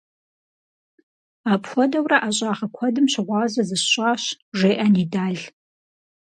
[1.53, 4.23] -Апхуэдэурэ ӀэщӀагъэ куэдым щыгъуазэ зысщӀащ,-
[4.57, 5.39] жеӀэ Нидал.